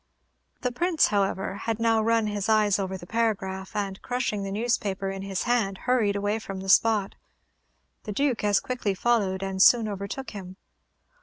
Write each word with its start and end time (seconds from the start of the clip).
The 0.61 0.71
Prince, 0.71 1.09
however, 1.09 1.57
had 1.57 1.79
now 1.79 2.01
run 2.01 2.25
his 2.25 2.49
eyes 2.49 2.79
over 2.79 2.97
the 2.97 3.05
paragraph, 3.05 3.75
and 3.75 4.01
crushing 4.01 4.41
the 4.41 4.51
newspaper 4.51 5.11
in 5.11 5.21
his 5.21 5.43
hand, 5.43 5.77
hurried 5.85 6.15
away 6.15 6.39
from 6.39 6.61
the 6.61 6.69
spot. 6.69 7.13
The 8.05 8.11
Duke 8.11 8.43
as 8.43 8.59
quickly 8.59 8.95
followed, 8.95 9.43
and 9.43 9.61
soon 9.61 9.87
overtook 9.87 10.31
him. 10.31 10.57